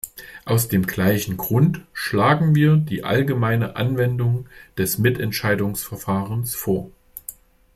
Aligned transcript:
Aus 0.45 0.67
dem 0.67 0.87
gleichen 0.87 1.37
Grund 1.37 1.81
schlagen 1.93 2.55
wir 2.55 2.75
die 2.77 3.03
allgemeine 3.03 3.75
Anwendung 3.75 4.47
des 4.75 4.97
Mitentscheidungsverfahrens 4.97 6.55
vor. 6.55 6.89